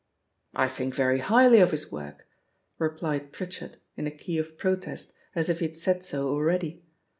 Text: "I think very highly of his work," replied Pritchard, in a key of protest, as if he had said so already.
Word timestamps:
"I 0.55 0.67
think 0.67 0.95
very 0.95 1.19
highly 1.19 1.59
of 1.59 1.69
his 1.69 1.91
work," 1.91 2.25
replied 2.79 3.31
Pritchard, 3.31 3.77
in 3.95 4.07
a 4.07 4.09
key 4.09 4.39
of 4.39 4.57
protest, 4.57 5.13
as 5.35 5.47
if 5.47 5.59
he 5.59 5.67
had 5.67 5.75
said 5.75 6.03
so 6.03 6.27
already. 6.29 6.81